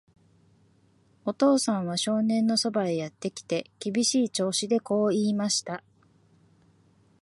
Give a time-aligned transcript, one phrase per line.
[1.25, 5.83] お父さんは少年のそばへやってきて、厳しい調子でこう言いました。